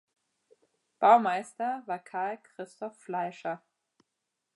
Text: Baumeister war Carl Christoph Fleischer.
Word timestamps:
Baumeister 0.99 1.83
war 1.85 1.99
Carl 1.99 2.39
Christoph 2.41 2.97
Fleischer. 2.97 3.61